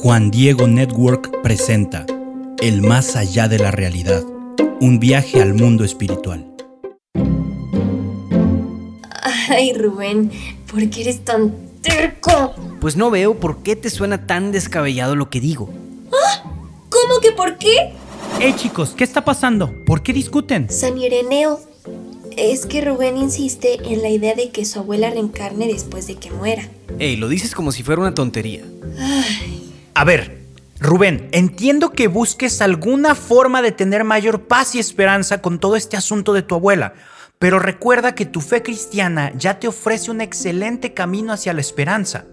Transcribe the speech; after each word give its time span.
Juan 0.00 0.30
Diego 0.30 0.68
Network 0.68 1.42
presenta 1.42 2.06
El 2.62 2.82
más 2.82 3.16
allá 3.16 3.48
de 3.48 3.58
la 3.58 3.72
realidad, 3.72 4.22
un 4.80 5.00
viaje 5.00 5.42
al 5.42 5.54
mundo 5.54 5.82
espiritual. 5.82 6.46
Ay, 9.48 9.72
Rubén, 9.74 10.30
¿por 10.70 10.88
qué 10.88 11.00
eres 11.00 11.24
tan 11.24 11.52
terco? 11.82 12.54
Pues 12.80 12.94
no 12.94 13.10
veo 13.10 13.40
por 13.40 13.64
qué 13.64 13.74
te 13.74 13.90
suena 13.90 14.24
tan 14.24 14.52
descabellado 14.52 15.16
lo 15.16 15.30
que 15.30 15.40
digo. 15.40 15.68
¿Ah? 16.12 16.44
¿Cómo 16.88 17.18
que 17.20 17.32
por 17.32 17.58
qué? 17.58 17.94
Hey 18.38 18.54
chicos, 18.56 18.90
¿qué 18.96 19.02
está 19.02 19.24
pasando? 19.24 19.74
¿Por 19.84 20.04
qué 20.04 20.12
discuten? 20.12 20.70
San 20.70 20.96
Ireneo, 20.96 21.58
es 22.36 22.66
que 22.66 22.82
Rubén 22.82 23.16
insiste 23.16 23.80
en 23.92 24.02
la 24.02 24.10
idea 24.10 24.36
de 24.36 24.50
que 24.50 24.64
su 24.64 24.78
abuela 24.78 25.10
reencarne 25.10 25.66
después 25.66 26.06
de 26.06 26.14
que 26.14 26.30
muera. 26.30 26.68
Ey, 27.00 27.16
lo 27.16 27.28
dices 27.28 27.52
como 27.52 27.72
si 27.72 27.82
fuera 27.82 28.00
una 28.00 28.14
tontería. 28.14 28.62
Ay, 28.96 29.47
A 29.98 30.04
ver, 30.04 30.38
Rubén, 30.78 31.28
entiendo 31.32 31.90
que 31.90 32.06
busques 32.06 32.62
alguna 32.62 33.16
forma 33.16 33.62
de 33.62 33.72
tener 33.72 34.04
mayor 34.04 34.46
paz 34.46 34.76
y 34.76 34.78
esperanza 34.78 35.42
con 35.42 35.58
todo 35.58 35.74
este 35.74 35.96
asunto 35.96 36.32
de 36.34 36.42
tu 36.42 36.54
abuela, 36.54 36.94
pero 37.40 37.58
recuerda 37.58 38.14
que 38.14 38.24
tu 38.24 38.40
fe 38.40 38.62
cristiana 38.62 39.32
ya 39.34 39.58
te 39.58 39.66
ofrece 39.66 40.12
un 40.12 40.20
excelente 40.20 40.94
camino 40.94 41.32
hacia 41.32 41.52
la 41.52 41.62
esperanza. 41.62 42.26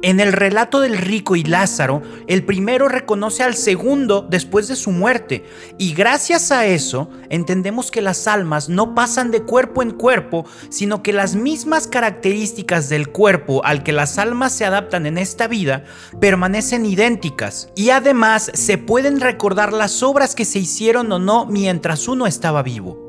En 0.00 0.20
el 0.20 0.32
relato 0.32 0.78
del 0.78 0.96
rico 0.96 1.34
y 1.34 1.42
Lázaro, 1.42 2.02
el 2.28 2.44
primero 2.44 2.88
reconoce 2.88 3.42
al 3.42 3.56
segundo 3.56 4.24
después 4.30 4.68
de 4.68 4.76
su 4.76 4.92
muerte, 4.92 5.44
y 5.76 5.92
gracias 5.92 6.52
a 6.52 6.66
eso 6.66 7.10
entendemos 7.30 7.90
que 7.90 8.00
las 8.00 8.28
almas 8.28 8.68
no 8.68 8.94
pasan 8.94 9.32
de 9.32 9.42
cuerpo 9.42 9.82
en 9.82 9.90
cuerpo, 9.90 10.46
sino 10.68 11.02
que 11.02 11.12
las 11.12 11.34
mismas 11.34 11.88
características 11.88 12.88
del 12.88 13.08
cuerpo 13.08 13.64
al 13.64 13.82
que 13.82 13.90
las 13.90 14.18
almas 14.18 14.52
se 14.52 14.64
adaptan 14.64 15.04
en 15.04 15.18
esta 15.18 15.48
vida 15.48 15.82
permanecen 16.20 16.86
idénticas, 16.86 17.70
y 17.74 17.90
además 17.90 18.52
se 18.54 18.78
pueden 18.78 19.18
recordar 19.18 19.72
las 19.72 20.04
obras 20.04 20.36
que 20.36 20.44
se 20.44 20.60
hicieron 20.60 21.10
o 21.10 21.18
no 21.18 21.44
mientras 21.46 22.06
uno 22.06 22.28
estaba 22.28 22.62
vivo. 22.62 23.07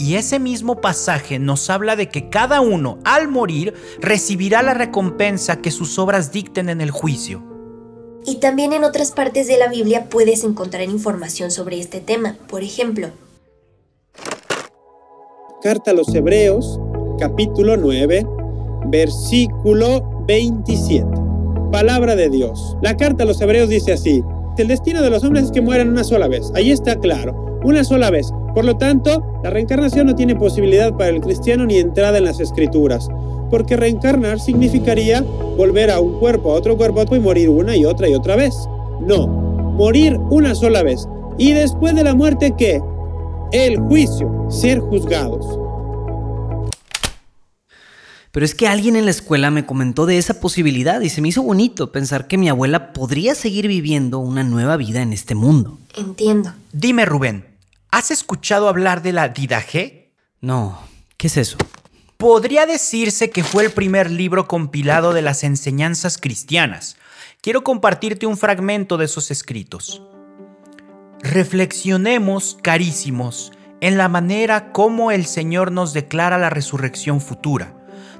Y 0.00 0.14
ese 0.14 0.38
mismo 0.38 0.80
pasaje 0.80 1.38
nos 1.38 1.68
habla 1.68 1.94
de 1.94 2.08
que 2.08 2.30
cada 2.30 2.62
uno, 2.62 2.98
al 3.04 3.28
morir, 3.28 3.74
recibirá 4.00 4.62
la 4.62 4.72
recompensa 4.72 5.60
que 5.60 5.70
sus 5.70 5.98
obras 5.98 6.32
dicten 6.32 6.70
en 6.70 6.80
el 6.80 6.90
juicio. 6.90 7.42
Y 8.24 8.36
también 8.36 8.72
en 8.72 8.84
otras 8.84 9.12
partes 9.12 9.46
de 9.46 9.58
la 9.58 9.68
Biblia 9.68 10.06
puedes 10.08 10.42
encontrar 10.42 10.84
información 10.84 11.50
sobre 11.50 11.78
este 11.78 12.00
tema. 12.00 12.38
Por 12.48 12.62
ejemplo, 12.62 13.08
Carta 15.62 15.90
a 15.90 15.94
los 15.94 16.14
Hebreos, 16.14 16.80
capítulo 17.18 17.76
9, 17.76 18.26
versículo 18.86 20.24
27. 20.26 21.04
Palabra 21.70 22.16
de 22.16 22.30
Dios. 22.30 22.74
La 22.80 22.96
carta 22.96 23.24
a 23.24 23.26
los 23.26 23.38
Hebreos 23.42 23.68
dice 23.68 23.92
así, 23.92 24.24
el 24.56 24.68
destino 24.68 25.02
de 25.02 25.10
los 25.10 25.24
hombres 25.24 25.44
es 25.44 25.52
que 25.52 25.60
mueran 25.60 25.90
una 25.90 26.04
sola 26.04 26.26
vez. 26.26 26.50
Ahí 26.54 26.70
está 26.70 26.96
claro, 26.96 27.60
una 27.64 27.84
sola 27.84 28.10
vez. 28.10 28.32
Por 28.54 28.64
lo 28.64 28.76
tanto, 28.76 29.24
la 29.42 29.50
reencarnación 29.50 30.06
no 30.06 30.14
tiene 30.14 30.34
posibilidad 30.34 30.92
para 30.96 31.10
el 31.10 31.20
cristiano 31.20 31.66
ni 31.66 31.76
entrada 31.76 32.18
en 32.18 32.24
las 32.24 32.40
escrituras, 32.40 33.08
porque 33.48 33.76
reencarnar 33.76 34.40
significaría 34.40 35.22
volver 35.56 35.90
a 35.90 36.00
un 36.00 36.18
cuerpo, 36.18 36.52
a 36.52 36.54
otro 36.54 36.76
cuerpo 36.76 37.14
y 37.14 37.20
morir 37.20 37.48
una 37.48 37.76
y 37.76 37.84
otra 37.84 38.08
y 38.08 38.14
otra 38.14 38.36
vez. 38.36 38.54
No, 39.00 39.26
morir 39.26 40.16
una 40.30 40.54
sola 40.54 40.82
vez. 40.82 41.06
¿Y 41.38 41.52
después 41.52 41.94
de 41.94 42.04
la 42.04 42.14
muerte 42.14 42.54
qué? 42.56 42.80
El 43.52 43.78
juicio, 43.78 44.46
ser 44.50 44.80
juzgados. 44.80 45.58
Pero 48.32 48.46
es 48.46 48.54
que 48.54 48.68
alguien 48.68 48.94
en 48.94 49.06
la 49.06 49.10
escuela 49.10 49.50
me 49.50 49.66
comentó 49.66 50.06
de 50.06 50.16
esa 50.16 50.38
posibilidad 50.40 51.00
y 51.00 51.08
se 51.08 51.20
me 51.20 51.28
hizo 51.28 51.42
bonito 51.42 51.90
pensar 51.90 52.28
que 52.28 52.38
mi 52.38 52.48
abuela 52.48 52.92
podría 52.92 53.34
seguir 53.34 53.66
viviendo 53.66 54.20
una 54.20 54.44
nueva 54.44 54.76
vida 54.76 55.02
en 55.02 55.12
este 55.12 55.34
mundo. 55.34 55.78
entiendo. 55.96 56.52
Dime, 56.72 57.04
Rubén, 57.06 57.44
¿has 57.90 58.10
escuchado 58.10 58.68
hablar 58.68 59.02
de 59.02 59.12
la 59.12 59.28
Didaje? 59.28 60.12
No, 60.40 60.80
¿qué 61.16 61.26
es 61.26 61.36
eso? 61.36 61.58
Podría 62.16 62.66
decirse 62.66 63.30
que 63.30 63.44
fue 63.44 63.64
el 63.64 63.72
primer 63.72 64.10
libro 64.10 64.46
compilado 64.46 65.12
de 65.12 65.22
las 65.22 65.42
enseñanzas 65.42 66.18
cristianas. 66.18 66.96
Quiero 67.40 67.64
compartirte 67.64 68.26
un 68.26 68.36
fragmento 68.36 68.98
de 68.98 69.06
esos 69.06 69.30
escritos. 69.30 70.02
Reflexionemos, 71.22 72.58
carísimos, 72.62 73.52
en 73.80 73.96
la 73.96 74.08
manera 74.08 74.72
como 74.72 75.10
el 75.10 75.24
Señor 75.24 75.72
nos 75.72 75.94
declara 75.94 76.36
la 76.36 76.50
resurrección 76.50 77.20
futura, 77.20 77.74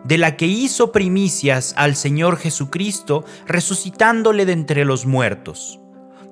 de 0.05 0.17
la 0.17 0.37
que 0.37 0.47
hizo 0.47 0.93
primicias 0.93 1.75
al 1.77 1.97
Señor 1.97 2.39
Jesucristo, 2.39 3.25
resucitándole 3.47 4.47
de 4.47 4.53
entre 4.53 4.87
los 4.87 5.05
muertos. 5.05 5.79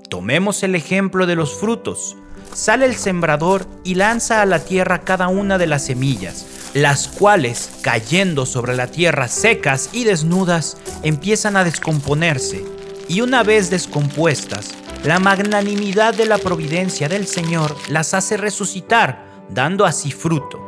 Tomemos 0.09 0.63
el 0.63 0.75
ejemplo 0.75 1.27
de 1.27 1.37
los 1.37 1.55
frutos. 1.55 2.17
Sale 2.53 2.87
el 2.87 2.97
sembrador 2.97 3.67
y 3.85 3.95
lanza 3.95 4.43
a 4.43 4.47
la 4.47 4.59
tierra 4.59 5.03
cada 5.03 5.29
una 5.29 5.59
de 5.59 5.67
las 5.67 5.85
semillas, 5.87 6.47
las 6.75 7.09
cuales, 7.09 7.71
cayendo 7.83 8.47
sobre 8.47 8.77
la 8.77 8.89
tierra 8.89 9.29
secas 9.29 9.91
y 9.93 10.05
desnudas, 10.05 10.77
empiezan 11.03 11.57
a 11.57 11.65
descomponerse, 11.65 12.65
y 13.09 13.21
una 13.21 13.43
vez 13.43 13.71
descompuestas, 13.71 14.75
la 15.05 15.19
magnanimidad 15.19 16.15
de 16.15 16.27
la 16.27 16.39
providencia 16.39 17.09
del 17.09 17.27
Señor 17.27 17.77
las 17.89 18.15
hace 18.15 18.37
resucitar, 18.37 19.25
dando 19.49 19.87
así 19.87 20.11
fruto. 20.11 20.61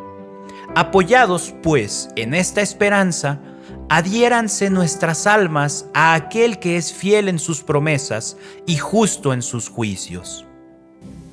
Apoyados, 0.75 1.53
pues, 1.63 2.09
en 2.17 2.33
esta 2.33 2.61
esperanza, 2.61 3.41
adhiéranse 3.89 4.71
nuestras 4.71 5.27
almas 5.27 5.87
a 5.95 6.15
aquel 6.15 6.61
que 6.61 6.77
es 6.77 6.93
fiel 6.93 7.29
en 7.29 7.41
sus 7.41 7.63
promesas 7.63 8.37
y 8.67 8.77
justo 8.77 9.33
en 9.33 9.43
sus 9.43 9.69
juicios. 9.69 10.47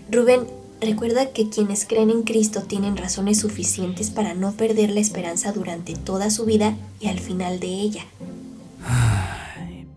Rubén, 0.09 0.47
recuerda 0.79 1.31
que 1.33 1.49
quienes 1.49 1.85
creen 1.85 2.09
en 2.09 2.23
Cristo 2.23 2.61
tienen 2.61 2.95
razones 2.95 3.39
suficientes 3.39 4.09
para 4.09 4.33
no 4.33 4.53
perder 4.53 4.91
la 4.91 4.99
esperanza 4.99 5.51
durante 5.51 5.95
toda 5.95 6.29
su 6.29 6.45
vida 6.45 6.75
y 6.99 7.07
al 7.07 7.19
final 7.19 7.59
de 7.59 7.67
ella. 7.67 8.05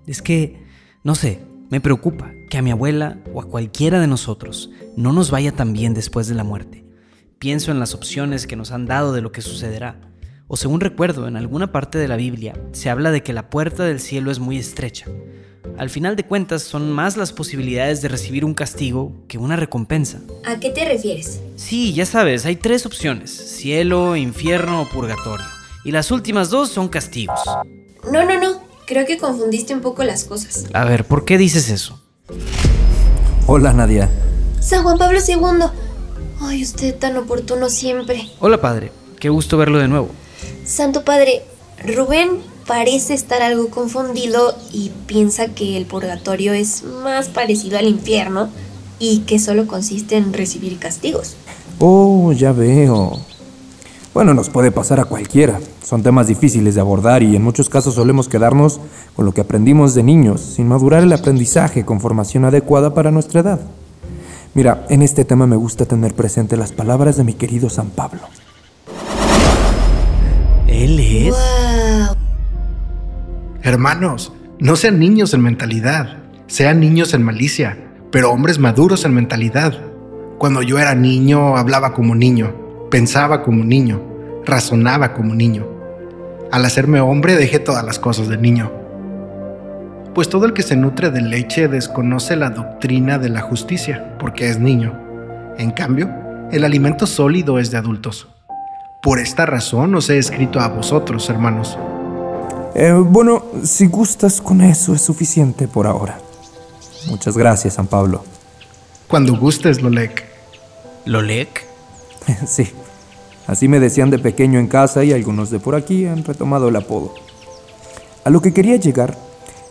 Es 0.07 0.23
que, 0.23 0.67
no 1.05 1.15
sé, 1.15 1.41
me 1.71 1.81
preocupa 1.81 2.33
que 2.49 2.59
a 2.59 2.63
mi 2.63 2.73
abuela 2.73 3.19
o 3.33 3.41
a 3.41 3.45
cualquiera 3.45 4.01
de 4.01 4.09
nosotros 4.09 4.71
no 4.97 5.13
nos 5.13 5.31
vaya 5.31 5.53
tan 5.53 5.73
bien 5.73 5.95
después 5.95 6.27
de 6.27 6.35
la 6.35 6.43
muerte. 6.43 6.85
Pienso 7.39 7.71
en 7.71 7.79
las 7.79 7.95
opciones 7.95 8.49
que 8.49 8.57
nos 8.57 8.73
han 8.73 8.87
dado 8.87 9.13
de 9.13 9.23
lo 9.23 9.31
que 9.31 9.41
sucederá. 9.41 10.01
O 10.49 10.57
según 10.57 10.81
recuerdo, 10.81 11.29
en 11.29 11.37
alguna 11.37 11.71
parte 11.71 11.97
de 11.99 12.09
la 12.09 12.17
Biblia 12.17 12.61
se 12.73 12.91
habla 12.91 13.13
de 13.13 13.23
que 13.23 13.33
la 13.33 13.49
puerta 13.51 13.85
del 13.85 14.01
cielo 14.01 14.33
es 14.33 14.41
muy 14.41 14.59
estrecha. 14.59 15.07
Al 15.81 15.89
final 15.89 16.15
de 16.15 16.25
cuentas 16.25 16.63
son 16.63 16.93
más 16.93 17.17
las 17.17 17.33
posibilidades 17.33 18.03
de 18.03 18.09
recibir 18.09 18.45
un 18.45 18.53
castigo 18.53 19.15
que 19.29 19.39
una 19.39 19.57
recompensa. 19.57 20.21
¿A 20.45 20.61
qué 20.61 20.69
te 20.69 20.85
refieres? 20.85 21.41
Sí, 21.57 21.95
ya 21.95 22.05
sabes, 22.05 22.45
hay 22.45 22.57
tres 22.57 22.85
opciones, 22.85 23.31
cielo, 23.31 24.15
infierno 24.15 24.83
o 24.83 24.89
purgatorio. 24.91 25.47
Y 25.83 25.93
las 25.93 26.11
últimas 26.11 26.51
dos 26.51 26.69
son 26.69 26.91
castigos. 26.91 27.41
No, 28.13 28.27
no, 28.27 28.39
no. 28.39 28.61
Creo 28.85 29.07
que 29.07 29.17
confundiste 29.17 29.73
un 29.73 29.81
poco 29.81 30.05
las 30.05 30.25
cosas. 30.25 30.67
A 30.75 30.85
ver, 30.85 31.07
¿por 31.07 31.25
qué 31.25 31.39
dices 31.39 31.71
eso? 31.71 31.99
Hola 33.47 33.73
Nadia. 33.73 34.11
San 34.61 34.83
Juan 34.83 34.99
Pablo 34.99 35.19
II. 35.27 35.65
Ay, 36.43 36.63
usted 36.63 36.95
tan 36.95 37.17
oportuno 37.17 37.71
siempre. 37.71 38.29
Hola 38.41 38.61
padre, 38.61 38.93
qué 39.19 39.31
gusto 39.31 39.57
verlo 39.57 39.79
de 39.79 39.89
nuevo. 39.89 40.11
Santo 40.63 41.07
Padre, 41.07 41.41
Rubén 41.83 42.50
parece 42.67 43.15
estar 43.15 43.43
algo 43.43 43.69
confundido 43.69 44.55
y 44.73 44.91
piensa 45.07 45.49
que 45.49 45.77
el 45.77 45.87
purgatorio 45.87 46.53
es 46.53 46.83
más 46.83 47.29
parecido 47.29 47.79
al 47.79 47.87
infierno 47.87 48.49
y 48.99 49.21
que 49.21 49.39
solo 49.39 49.67
consiste 49.67 50.17
en 50.17 50.33
recibir 50.33 50.79
castigos. 50.79 51.35
Oh, 51.79 52.33
ya 52.33 52.53
veo. 52.53 53.19
Bueno, 54.13 54.35
nos 54.35 54.51
puede 54.51 54.73
pasar 54.73 55.01
a 55.01 55.05
cualquiera. 55.05 55.61
Son 55.85 56.03
temas 56.03 56.27
difíciles 56.27 56.75
de 56.75 56.81
abordar 56.81 57.23
y 57.23 57.37
en 57.37 57.43
muchos 57.43 57.69
casos 57.69 57.95
solemos 57.95 58.29
quedarnos 58.29 58.81
con 59.17 59.25
lo 59.25 59.33
que 59.33 59.41
aprendimos 59.41 59.95
de 59.95 60.03
niños, 60.03 60.41
sin 60.41 60.69
madurar 60.69 61.03
el 61.03 61.13
aprendizaje 61.13 61.85
con 61.85 62.01
formación 62.01 62.45
adecuada 62.45 62.93
para 62.93 63.11
nuestra 63.11 63.41
edad. 63.41 63.61
Mira, 64.53 64.85
en 64.89 65.03
este 65.03 65.25
tema 65.25 65.47
me 65.47 65.57
gusta 65.57 65.87
tener 65.87 66.15
presente 66.15 66.57
las 66.57 66.73
palabras 66.73 67.17
de 67.17 67.25
mi 67.25 67.35
querido 67.35 67.71
San 67.71 67.91
Pablo. 67.91 68.23
¿Él 70.67 70.99
es? 70.99 71.31
¡Wow! 71.31 71.70
Hermanos, 73.63 74.33
no 74.59 74.75
sean 74.75 74.99
niños 74.99 75.35
en 75.35 75.43
mentalidad, 75.43 76.17
sean 76.47 76.81
niños 76.81 77.13
en 77.13 77.23
malicia, 77.23 77.77
pero 78.11 78.33
hombres 78.33 78.59
maduros 78.59 79.05
en 79.05 79.13
mentalidad. 79.13 79.75
Cuando 80.39 80.63
yo 80.63 80.79
era 80.79 80.95
niño, 80.95 81.59
hablaba 81.59 81.93
como 81.93 82.15
niño, 82.15 82.55
pensaba 82.91 83.43
como 83.43 83.63
niño, 83.63 84.01
razonaba 84.47 85.13
como 85.13 85.35
niño. 85.35 85.67
Al 86.51 86.65
hacerme 86.65 87.01
hombre, 87.01 87.37
dejé 87.37 87.59
todas 87.59 87.85
las 87.85 87.99
cosas 87.99 88.29
de 88.29 88.39
niño. 88.39 88.73
Pues 90.15 90.31
todo 90.31 90.47
el 90.47 90.55
que 90.55 90.63
se 90.63 90.77
nutre 90.77 91.11
de 91.11 91.21
leche 91.21 91.69
desconoce 91.69 92.37
la 92.37 92.49
doctrina 92.49 93.19
de 93.19 93.29
la 93.29 93.43
justicia, 93.43 94.17
porque 94.19 94.49
es 94.49 94.59
niño. 94.59 94.99
En 95.59 95.71
cambio, 95.71 96.09
el 96.51 96.65
alimento 96.65 97.07
sólido 97.07 97.59
es 97.59 97.71
de 97.71 97.77
adultos. 97.77 98.27
Por 99.03 99.19
esta 99.19 99.45
razón 99.45 99.95
os 99.95 100.09
he 100.09 100.17
escrito 100.17 100.61
a 100.61 100.69
vosotros, 100.69 101.29
hermanos. 101.29 101.79
Eh, 102.75 102.93
bueno, 102.93 103.45
si 103.65 103.87
gustas 103.87 104.41
con 104.41 104.61
eso 104.61 104.95
es 104.95 105.03
suficiente 105.03 105.67
por 105.67 105.87
ahora. 105.87 106.21
Muchas 107.09 107.37
gracias, 107.37 107.75
San 107.75 107.87
Pablo. 107.87 108.23
Cuando 109.09 109.37
gustes, 109.37 109.83
Lolek. 109.83 110.25
¿Lolek? 111.05 111.67
sí, 112.47 112.69
así 113.47 113.67
me 113.67 113.81
decían 113.81 114.11
de 114.11 114.19
pequeño 114.19 114.59
en 114.59 114.69
casa 114.69 115.03
y 115.03 115.13
algunos 115.13 115.51
de 115.51 115.59
por 115.59 115.75
aquí 115.75 116.07
han 116.07 116.25
retomado 116.25 116.69
el 116.69 116.77
apodo. 116.77 117.15
A 118.25 118.31
lo 118.31 118.41
que 118.41 118.53
quería 118.53 118.77
llegar 118.77 119.17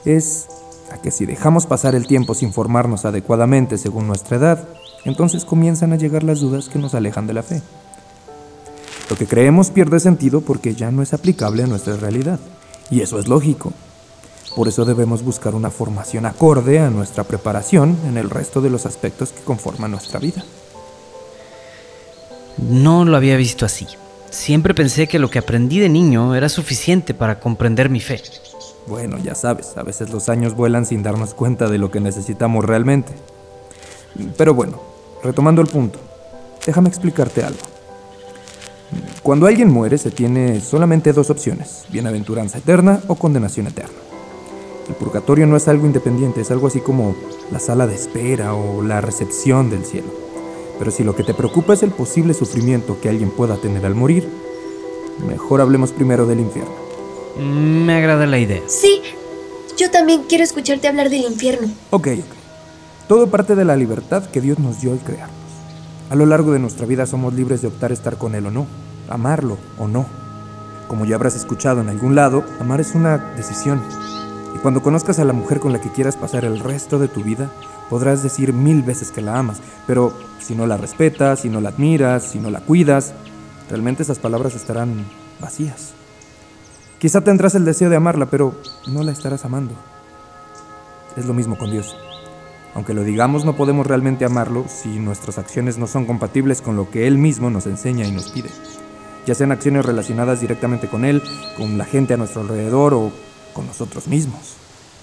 es 0.06 0.48
a 0.92 0.98
que 1.02 1.12
si 1.12 1.26
dejamos 1.26 1.68
pasar 1.68 1.96
el 1.96 2.08
tiempo 2.08 2.34
sin 2.34 2.52
formarnos 2.52 3.06
adecuadamente 3.06 3.78
según 3.78 4.08
nuestra 4.08 4.38
edad, 4.38 4.68
entonces 5.06 5.46
comienzan 5.46 5.94
a 5.94 5.98
llegar 5.98 6.24
las 6.24 6.40
dudas 6.40 6.68
que 6.68 6.80
nos 6.80 6.96
alejan 6.96 7.28
de 7.28 7.34
la 7.34 7.44
fe. 7.44 7.62
Lo 9.10 9.16
que 9.16 9.26
creemos 9.26 9.70
pierde 9.70 10.00
sentido 10.00 10.42
porque 10.42 10.76
ya 10.76 10.92
no 10.92 11.02
es 11.02 11.14
aplicable 11.14 11.64
a 11.64 11.68
nuestra 11.68 11.96
realidad. 11.96 12.40
Y 12.92 13.02
eso 13.02 13.20
es 13.20 13.28
lógico. 13.28 13.74
Por 14.56 14.68
eso 14.68 14.84
debemos 14.84 15.24
buscar 15.24 15.56
una 15.56 15.70
formación 15.70 16.26
acorde 16.26 16.80
a 16.80 16.90
nuestra 16.90 17.24
preparación 17.24 17.98
en 18.08 18.18
el 18.18 18.30
resto 18.30 18.62
de 18.62 18.70
los 18.70 18.86
aspectos 18.86 19.32
que 19.32 19.42
conforman 19.42 19.92
nuestra 19.92 20.20
vida. 20.20 20.44
No 22.58 23.06
lo 23.06 23.16
había 23.16 23.38
visto 23.38 23.66
así. 23.66 23.88
Siempre 24.32 24.74
pensé 24.74 25.08
que 25.08 25.20
lo 25.20 25.30
que 25.30 25.40
aprendí 25.40 25.80
de 25.80 25.90
niño 25.90 26.36
era 26.36 26.50
suficiente 26.50 27.14
para 27.14 27.40
comprender 27.40 27.90
mi 27.90 28.00
fe. 28.00 28.22
Bueno, 28.88 29.18
ya 29.20 29.36
sabes, 29.36 29.78
a 29.78 29.84
veces 29.84 30.10
los 30.10 30.30
años 30.30 30.56
vuelan 30.56 30.86
sin 30.86 31.04
darnos 31.04 31.34
cuenta 31.34 31.70
de 31.70 31.78
lo 31.78 31.92
que 31.92 32.00
necesitamos 32.00 32.66
realmente. 32.66 33.14
Pero 34.36 34.54
bueno, 34.54 34.82
retomando 35.24 35.62
el 35.62 35.68
punto, 35.68 36.00
déjame 36.66 36.90
explicarte 36.90 37.44
algo. 37.44 37.60
Cuando 39.24 39.48
alguien 39.48 39.70
muere 39.70 39.98
se 39.98 40.12
tiene 40.12 40.62
solamente 40.62 41.14
dos 41.14 41.30
opciones, 41.30 41.86
bienaventuranza 41.90 42.58
eterna 42.58 43.02
o 43.08 43.16
condenación 43.16 43.68
eterna. 43.68 43.94
El 44.88 44.96
purgatorio 44.96 45.46
no 45.46 45.56
es 45.56 45.68
algo 45.68 45.86
independiente, 45.86 46.42
es 46.42 46.50
algo 46.50 46.68
así 46.68 46.80
como 46.80 47.16
la 47.52 47.60
sala 47.60 47.86
de 47.86 47.94
espera 47.94 48.56
o 48.56 48.82
la 48.82 49.02
recepción 49.02 49.70
del 49.70 49.86
cielo. 49.86 50.08
Pero 50.80 50.90
si 50.90 51.04
lo 51.04 51.16
que 51.16 51.24
te 51.24 51.34
preocupa 51.34 51.74
es 51.74 51.84
el 51.84 51.92
posible 51.92 52.34
sufrimiento 52.34 53.00
que 53.00 53.10
alguien 53.10 53.30
pueda 53.30 53.58
tener 53.58 53.86
al 53.86 53.94
morir, 53.94 54.28
mejor 55.28 55.62
hablemos 55.62 55.92
primero 55.92 56.26
del 56.26 56.40
infierno. 56.40 56.74
Me 57.38 57.94
agrada 57.94 58.26
la 58.26 58.40
idea. 58.40 58.62
Sí, 58.68 59.02
yo 59.78 59.92
también 59.92 60.24
quiero 60.28 60.44
escucharte 60.44 60.88
hablar 60.88 61.10
del 61.10 61.22
infierno. 61.22 61.68
Ok, 61.92 62.08
ok. 62.08 62.36
Todo 63.08 63.28
parte 63.28 63.56
de 63.56 63.66
la 63.66 63.76
libertad 63.76 64.26
que 64.26 64.42
Dios 64.42 64.58
nos 64.58 64.82
dio 64.82 64.92
al 64.92 65.00
crearnos. 65.00 65.39
A 66.10 66.16
lo 66.16 66.26
largo 66.26 66.52
de 66.52 66.60
nuestra 66.60 66.88
vida 66.88 67.06
somos 67.06 67.36
libres 67.36 67.62
de 67.62 67.68
optar 67.68 67.92
estar 67.92 68.18
con 68.18 68.34
Él 68.34 68.48
o 68.48 68.52
no, 68.52 68.66
amarlo 69.10 69.60
o 69.78 69.88
no. 69.88 70.08
Como 70.88 71.06
ya 71.06 71.16
habrás 71.16 71.36
escuchado 71.36 71.82
en 71.82 71.90
algún 71.90 72.16
lado, 72.16 72.44
amar 72.60 72.82
es 72.82 72.96
una 72.96 73.18
decisión. 73.36 73.80
Y 74.56 74.58
cuando 74.58 74.82
conozcas 74.82 75.20
a 75.20 75.24
la 75.24 75.34
mujer 75.34 75.60
con 75.60 75.72
la 75.72 75.80
que 75.80 75.92
quieras 75.92 76.18
pasar 76.18 76.46
el 76.46 76.60
resto 76.60 76.98
de 76.98 77.10
tu 77.10 77.22
vida, 77.22 77.52
podrás 77.92 78.24
decir 78.24 78.54
mil 78.54 78.82
veces 78.82 79.12
que 79.12 79.22
la 79.22 79.38
amas, 79.38 79.62
pero 79.86 80.12
si 80.40 80.56
no 80.56 80.66
la 80.66 80.78
respetas, 80.78 81.42
si 81.42 81.50
no 81.50 81.62
la 81.62 81.70
admiras, 81.70 82.24
si 82.24 82.40
no 82.40 82.50
la 82.50 82.62
cuidas, 82.62 83.14
realmente 83.70 84.02
esas 84.02 84.18
palabras 84.18 84.56
estarán 84.56 85.06
vacías. 85.40 85.94
Quizá 86.98 87.22
tendrás 87.22 87.54
el 87.54 87.66
deseo 87.66 87.92
de 87.92 87.98
amarla, 87.98 88.26
pero 88.26 88.56
no 88.88 89.04
la 89.04 89.12
estarás 89.12 89.46
amando. 89.46 89.76
Es 91.16 91.28
lo 91.28 91.36
mismo 91.36 91.56
con 91.56 91.70
Dios. 91.70 91.96
Aunque 92.76 92.94
lo 92.94 93.04
digamos, 93.04 93.46
no 93.46 93.56
podemos 93.56 93.88
realmente 93.88 94.26
amarlo 94.26 94.66
si 94.68 94.90
nuestras 95.00 95.38
acciones 95.38 95.78
no 95.78 95.88
son 95.88 96.06
compatibles 96.06 96.62
con 96.62 96.76
lo 96.76 96.90
que 96.90 97.08
Él 97.08 97.18
mismo 97.18 97.50
nos 97.50 97.66
enseña 97.66 98.06
y 98.06 98.12
nos 98.12 98.30
pide. 98.30 98.50
Ya 99.26 99.36
sean 99.36 99.52
acciones 99.52 99.86
relacionadas 99.86 100.42
directamente 100.42 100.88
con 100.88 101.06
Él, 101.06 101.22
con 101.58 101.78
la 101.78 101.86
gente 101.86 102.14
a 102.14 102.18
nuestro 102.18 102.42
alrededor 102.42 102.94
o 102.94 103.12
con 103.54 103.68
nosotros 103.68 104.08
mismos. 104.08 104.56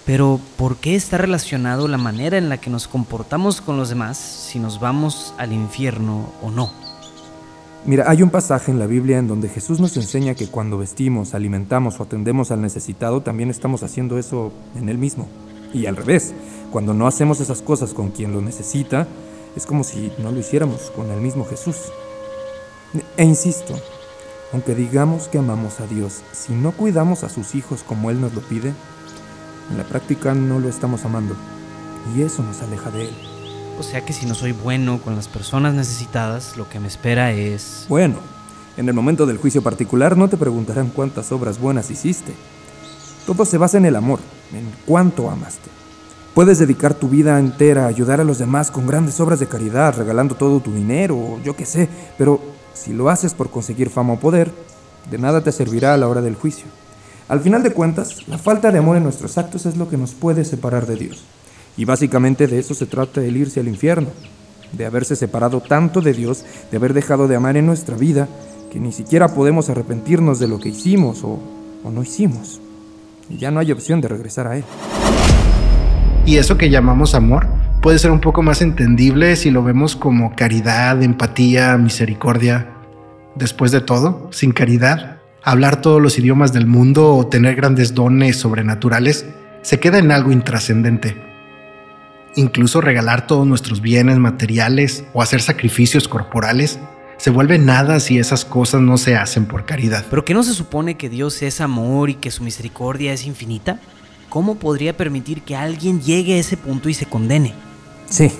Pero, 0.07 0.41
¿por 0.57 0.77
qué 0.77 0.95
está 0.95 1.19
relacionado 1.19 1.89
la 1.89 1.99
manera 1.99 2.39
en 2.39 2.49
la 2.49 2.59
que 2.59 2.71
nos 2.71 2.87
comportamos 2.87 3.61
con 3.61 3.77
los 3.77 3.89
demás 3.89 4.17
si 4.17 4.61
nos 4.61 4.79
vamos 4.79 5.35
al 5.37 5.53
infierno 5.53 6.33
o 6.43 6.51
no? 6.53 6.71
Mira, 7.85 8.05
hay 8.09 8.23
un 8.23 8.31
pasaje 8.31 8.71
en 8.71 8.79
la 8.79 8.87
Biblia 8.87 9.19
en 9.19 9.29
donde 9.29 9.49
Jesús 9.49 9.81
nos 9.81 9.97
enseña 9.97 10.35
que 10.35 10.49
cuando 10.49 10.79
vestimos, 10.79 11.35
alimentamos 11.35 11.99
o 11.99 12.05
atendemos 12.05 12.53
al 12.53 12.61
necesitado, 12.61 13.21
también 13.21 13.51
estamos 13.51 13.83
haciendo 13.83 14.19
eso 14.19 14.53
en 14.77 14.89
Él 14.89 14.99
mismo. 14.99 15.29
Y 15.73 15.87
al 15.87 15.97
revés, 15.97 16.35
cuando 16.71 16.95
no 16.95 17.07
hacemos 17.07 17.41
esas 17.41 17.63
cosas 17.63 17.93
con 17.93 18.11
quien 18.11 18.33
lo 18.33 18.41
necesita, 18.41 19.07
es 19.57 19.67
como 19.67 19.85
si 19.85 20.13
no 20.19 20.33
lo 20.33 20.39
hiciéramos 20.39 20.91
con 20.95 21.11
el 21.11 21.21
mismo 21.21 21.45
Jesús. 21.45 21.77
E 23.17 23.25
insisto, 23.25 23.75
aunque 24.53 24.75
digamos 24.75 25.29
que 25.29 25.39
amamos 25.39 25.81
a 25.81 25.87
Dios, 25.87 26.23
si 26.33 26.53
no 26.53 26.73
cuidamos 26.73 27.25
a 27.25 27.29
sus 27.29 27.55
hijos 27.55 27.83
como 27.83 28.11
Él 28.11 28.21
nos 28.21 28.35
lo 28.35 28.41
pide, 28.43 28.73
en 29.71 29.79
la 29.79 29.85
práctica 29.85 30.35
no 30.35 30.61
lo 30.61 30.69
estamos 30.69 31.05
amando. 31.05 31.35
Y 32.15 32.23
eso 32.23 32.43
nos 32.43 32.63
aleja 32.63 32.91
de 32.91 33.09
Él. 33.09 33.15
O 33.79 33.83
sea 33.83 34.05
que 34.05 34.13
si 34.13 34.27
no 34.27 34.35
soy 34.35 34.53
bueno 34.53 35.01
con 35.03 35.17
las 35.17 35.29
personas 35.29 35.75
necesitadas, 35.75 36.57
lo 36.57 36.69
que 36.69 36.81
me 36.81 36.89
espera 36.89 37.33
es... 37.33 37.87
Bueno, 37.89 38.17
en 38.77 38.89
el 38.89 38.95
momento 38.95 39.27
del 39.27 39.39
juicio 39.39 39.63
particular 39.63 40.17
no 40.17 40.29
te 40.29 40.37
preguntarán 40.37 40.89
cuántas 40.89 41.33
obras 41.33 41.59
buenas 41.59 41.91
hiciste. 41.91 42.35
Todo 43.27 43.45
se 43.45 43.59
basa 43.59 43.77
en 43.77 43.87
el 43.87 43.97
amor, 43.97 44.21
en 44.53 44.65
cuánto 44.87 45.29
amaste. 45.29 45.69
Puedes 46.33 46.59
dedicar 46.59 46.95
tu 46.95 47.09
vida 47.09 47.39
entera 47.41 47.85
a 47.85 47.89
ayudar 47.89 48.21
a 48.21 48.25
los 48.25 48.39
demás 48.39 48.71
con 48.71 48.87
grandes 48.87 49.19
obras 49.21 49.41
de 49.41 49.49
caridad, 49.49 49.97
regalando 49.97 50.37
todo 50.37 50.61
tu 50.61 50.73
dinero, 50.73 51.41
yo 51.43 51.57
qué 51.57 51.67
sé, 51.67 51.89
pero 52.17 52.41
si 52.73 52.93
lo 52.93 53.11
haces 53.11 53.35
por 53.35 53.51
conseguir 53.51 53.91
fama 53.91 54.13
o 54.13 54.21
poder, 54.21 54.53
de 55.11 55.19
nada 55.19 55.41
te 55.41 55.51
servirá 55.51 55.95
a 55.95 55.97
la 55.97 56.09
hora 56.09 56.21
del 56.21 56.37
juicio. 56.37 56.67
Al 57.27 57.41
final 57.41 57.65
de 57.65 57.73
cuentas, 57.73 58.29
la 58.29 58.39
falta 58.39 58.71
de 58.71 58.79
amor 58.79 58.97
en 58.97 59.03
nuestros 59.03 59.39
actos 59.39 59.67
es 59.67 59.77
lo 59.77 59.89
que 59.89 59.97
nos 59.97 60.13
puede 60.13 60.45
separar 60.45 60.87
de 60.87 60.95
Dios. 60.95 61.25
Y 61.77 61.85
básicamente 61.85 62.47
de 62.47 62.61
eso 62.61 62.75
se 62.75 62.87
trata 62.87 63.25
el 63.25 63.37
irse 63.37 63.59
al 63.59 63.69
infierno, 63.69 64.11
de 64.73 64.87
haberse 64.87 65.17
separado 65.17 65.61
tanto 65.61 66.01
de 66.01 66.13
Dios, 66.13 66.45
de 66.71 66.77
haber 66.77 66.95
dejado 66.95 67.27
de 67.27 67.35
amar 67.35 67.57
en 67.57 67.67
nuestra 67.67 67.97
vida, 67.97 68.29
que 68.71 68.79
ni 68.79 68.93
siquiera 68.93 69.29
podemos 69.29 69.69
arrepentirnos 69.69 70.39
de 70.39 70.47
lo 70.47 70.61
que 70.61 70.69
hicimos 70.69 71.25
o, 71.25 71.41
o 71.83 71.91
no 71.91 72.03
hicimos. 72.03 72.61
Y 73.29 73.39
ya 73.39 73.51
no 73.51 73.61
hay 73.61 73.73
opción 73.73 74.01
de 74.01 74.09
regresar 74.09 74.47
a 74.47 74.57
Él. 74.57 74.65
Y 76.25 76.37
eso 76.37 76.57
que 76.59 76.71
llamamos 76.71 77.15
amor 77.15 77.47
puede 77.83 77.99
ser 77.99 78.11
un 78.11 78.21
poco 78.21 78.43
más 78.43 78.63
entendible 78.63 79.37
si 79.37 79.51
lo 79.51 79.63
vemos 79.63 79.97
como 79.97 80.35
caridad, 80.35 81.03
empatía, 81.03 81.77
misericordia. 81.77 82.69
Después 83.35 83.71
de 83.71 83.81
todo, 83.81 84.29
sin 84.33 84.53
caridad, 84.53 85.19
hablar 85.43 85.81
todos 85.81 86.03
los 86.03 86.19
idiomas 86.19 86.53
del 86.53 86.67
mundo 86.67 87.15
o 87.15 87.27
tener 87.27 87.55
grandes 87.55 87.95
dones 87.95 88.37
sobrenaturales 88.37 89.27
se 89.63 89.79
queda 89.79 89.99
en 89.99 90.11
algo 90.11 90.33
intrascendente. 90.33 91.17
Incluso 92.35 92.81
regalar 92.81 93.27
todos 93.27 93.47
nuestros 93.47 93.81
bienes 93.81 94.19
materiales 94.19 95.05
o 95.13 95.23
hacer 95.23 95.41
sacrificios 95.41 96.09
corporales 96.09 96.79
se 97.27 97.33
vuelve 97.33 97.59
nada 97.59 97.99
si 97.99 98.21
esas 98.21 98.45
cosas 98.45 98.83
no 98.83 98.97
se 98.99 99.17
hacen 99.17 99.47
por 99.47 99.65
caridad. 99.65 100.05
¿Pero 100.09 100.25
qué 100.25 100.33
no 100.33 100.45
se 100.45 100.55
supone 100.55 100.97
que 100.97 101.09
Dios 101.09 101.43
es 101.43 101.61
amor 101.61 102.09
y 102.09 102.15
que 102.15 102.31
su 102.31 102.45
misericordia 102.45 103.13
es 103.13 103.27
infinita? 103.27 103.81
¿Cómo 104.29 104.55
podría 104.55 104.97
permitir 104.97 105.43
que 105.43 105.57
alguien 105.57 106.01
llegue 106.01 106.35
a 106.35 106.37
ese 106.37 106.57
punto 106.57 106.89
y 106.89 106.95
se 106.95 107.07
condene? 107.07 107.53
Sí, 108.09 108.31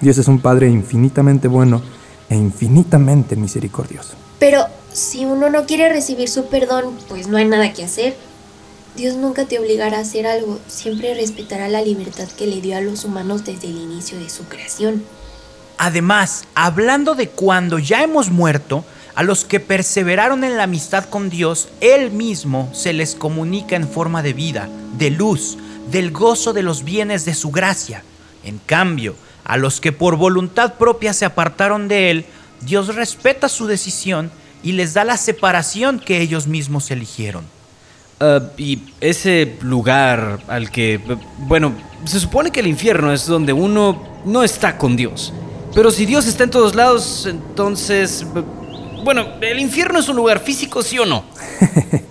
Dios 0.00 0.18
es 0.18 0.28
un 0.28 0.38
Padre 0.38 0.68
infinitamente 0.68 1.48
bueno 1.48 1.82
e 2.30 2.36
infinitamente 2.36 3.34
misericordioso. 3.34 4.14
Pero 4.38 4.66
si 4.92 5.24
uno 5.24 5.50
no 5.50 5.66
quiere 5.66 5.88
recibir 5.88 6.28
su 6.28 6.46
perdón, 6.46 6.94
pues 7.08 7.26
no 7.26 7.38
hay 7.38 7.44
nada 7.44 7.72
que 7.72 7.82
hacer. 7.82 8.16
Dios 8.94 9.16
nunca 9.16 9.46
te 9.46 9.58
obligará 9.58 9.98
a 9.98 10.02
hacer 10.02 10.28
algo, 10.28 10.60
siempre 10.68 11.12
respetará 11.14 11.68
la 11.68 11.82
libertad 11.82 12.28
que 12.28 12.46
le 12.46 12.60
dio 12.60 12.76
a 12.76 12.82
los 12.82 13.04
humanos 13.04 13.44
desde 13.44 13.66
el 13.66 13.78
inicio 13.78 14.16
de 14.16 14.30
su 14.30 14.44
creación. 14.44 15.02
Además, 15.78 16.44
hablando 16.54 17.14
de 17.14 17.28
cuando 17.28 17.78
ya 17.78 18.02
hemos 18.02 18.30
muerto, 18.30 18.84
a 19.14 19.22
los 19.22 19.44
que 19.44 19.58
perseveraron 19.60 20.44
en 20.44 20.56
la 20.56 20.64
amistad 20.64 21.04
con 21.04 21.30
Dios, 21.30 21.68
Él 21.80 22.10
mismo 22.10 22.68
se 22.72 22.92
les 22.92 23.14
comunica 23.14 23.74
en 23.74 23.88
forma 23.88 24.22
de 24.22 24.32
vida, 24.32 24.68
de 24.96 25.10
luz, 25.10 25.56
del 25.90 26.10
gozo 26.10 26.52
de 26.52 26.62
los 26.62 26.84
bienes 26.84 27.24
de 27.24 27.34
su 27.34 27.50
gracia. 27.50 28.02
En 28.44 28.58
cambio, 28.58 29.16
a 29.44 29.56
los 29.56 29.80
que 29.80 29.92
por 29.92 30.16
voluntad 30.16 30.74
propia 30.74 31.12
se 31.12 31.24
apartaron 31.24 31.88
de 31.88 32.10
Él, 32.10 32.26
Dios 32.60 32.94
respeta 32.94 33.48
su 33.48 33.66
decisión 33.66 34.30
y 34.62 34.72
les 34.72 34.94
da 34.94 35.04
la 35.04 35.16
separación 35.16 36.00
que 36.00 36.20
ellos 36.20 36.46
mismos 36.46 36.90
eligieron. 36.90 37.44
Uh, 38.20 38.40
y 38.56 38.80
ese 39.00 39.56
lugar 39.62 40.40
al 40.48 40.70
que, 40.70 41.00
bueno, 41.38 41.72
se 42.04 42.18
supone 42.18 42.50
que 42.50 42.60
el 42.60 42.66
infierno 42.66 43.12
es 43.12 43.26
donde 43.26 43.52
uno 43.52 44.20
no 44.24 44.42
está 44.42 44.76
con 44.76 44.96
Dios. 44.96 45.32
Pero 45.78 45.92
si 45.92 46.06
Dios 46.06 46.26
está 46.26 46.42
en 46.42 46.50
todos 46.50 46.74
lados, 46.74 47.24
entonces... 47.30 48.26
Bueno, 49.04 49.24
¿el 49.40 49.60
infierno 49.60 50.00
es 50.00 50.08
un 50.08 50.16
lugar 50.16 50.40
físico, 50.40 50.82
sí 50.82 50.98
o 50.98 51.06
no? 51.06 51.22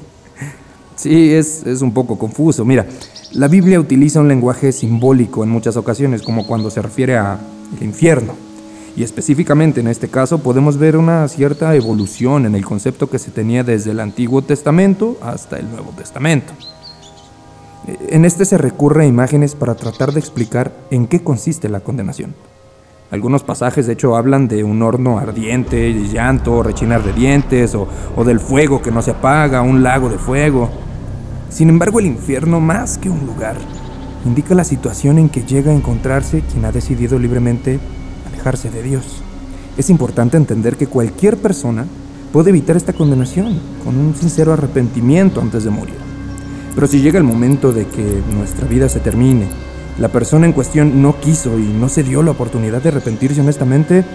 sí, 0.96 1.34
es, 1.34 1.64
es 1.66 1.82
un 1.82 1.94
poco 1.94 2.18
confuso. 2.18 2.64
Mira, 2.64 2.86
la 3.34 3.50
Biblia 3.50 3.78
utiliza 3.78 4.22
un 4.22 4.30
lenguaje 4.30 4.72
simbólico 4.72 5.44
en 5.44 5.50
muchas 5.50 5.76
ocasiones, 5.76 6.22
como 6.22 6.48
cuando 6.48 6.72
se 6.72 6.82
refiere 6.82 7.18
al 7.18 7.40
infierno. 7.82 8.36
Y 8.96 9.04
específicamente 9.04 9.82
en 9.82 9.90
este 9.90 10.08
caso 10.08 10.38
podemos 10.38 10.78
ver 10.78 10.96
una 10.96 11.28
cierta 11.28 11.76
evolución 11.76 12.46
en 12.46 12.56
el 12.56 12.64
concepto 12.64 13.10
que 13.10 13.20
se 13.20 13.32
tenía 13.32 13.66
desde 13.66 13.92
el 13.92 14.00
Antiguo 14.00 14.44
Testamento 14.44 15.18
hasta 15.22 15.60
el 15.60 15.70
Nuevo 15.70 15.92
Testamento. 15.92 16.54
En 17.86 18.24
este 18.24 18.46
se 18.46 18.58
recurre 18.58 19.04
a 19.04 19.08
imágenes 19.08 19.56
para 19.56 19.76
tratar 19.76 20.14
de 20.14 20.22
explicar 20.22 20.72
en 20.90 21.06
qué 21.06 21.22
consiste 21.22 21.68
la 21.68 21.82
condenación. 21.82 22.34
Algunos 23.10 23.44
pasajes 23.44 23.88
de 23.88 23.94
hecho 23.94 24.18
hablan 24.18 24.50
de 24.50 24.66
un 24.66 24.82
horno 24.82 25.18
ardiente, 25.18 25.94
llanto, 25.94 26.62
rechinar 26.62 27.04
de 27.04 27.14
dientes, 27.14 27.74
o, 27.74 27.88
o, 28.18 28.24
del 28.26 28.42
fuego 28.42 28.82
que 28.82 28.92
no 28.92 29.02
se 29.02 29.12
apaga, 29.12 29.62
un 29.62 29.82
lago 29.82 30.10
de 30.10 30.18
fuego. 30.18 30.70
Sin 31.50 31.70
embargo, 31.70 32.00
el 32.00 32.06
infierno, 32.08 32.60
más 32.60 32.98
que 32.98 33.10
un 33.10 33.26
lugar, 33.26 33.56
indica 34.26 34.56
la 34.56 34.66
situación 34.66 35.20
en 35.20 35.30
que 35.30 35.44
llega 35.44 35.72
a 35.72 35.76
encontrarse 35.76 36.42
quien 36.52 36.66
ha 36.66 36.74
decidido 36.74 37.18
libremente 37.18 37.80
alejarse 38.28 38.70
de 38.70 38.84
Dios. 38.84 39.24
Es 39.78 39.90
importante 39.90 40.36
entender 40.36 40.76
que 40.76 40.88
cualquier 40.88 41.38
persona 41.38 41.86
puede 42.34 42.50
evitar 42.50 42.76
esta 42.76 42.92
condenación 42.92 43.58
con 43.86 43.96
un 43.98 44.16
sincero 44.16 44.52
arrepentimiento 44.52 45.40
antes 45.40 45.64
de 45.64 45.70
morir. 45.70 45.96
Pero 46.76 46.88
si 46.88 47.00
llega 47.00 47.18
el 47.18 47.24
momento 47.24 47.72
de 47.72 47.88
que 47.88 48.22
nuestra 48.34 48.68
vida 48.68 48.90
se 48.90 49.00
termine, 49.00 49.48
la 50.00 50.10
persona 50.10 50.46
en 50.46 50.54
cuestión 50.54 51.02
no 51.02 51.20
quiso 51.20 51.58
y 51.58 51.64
no 51.64 51.90
se 51.90 52.04
dio 52.04 52.22
la 52.22 52.32
oportunidad 52.32 52.82
de 52.82 52.90
arrepentirse 52.90 53.42
honestamente, 53.42 54.06